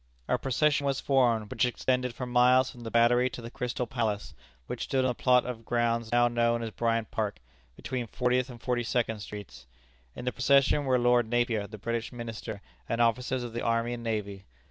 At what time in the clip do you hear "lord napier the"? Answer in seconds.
10.97-11.77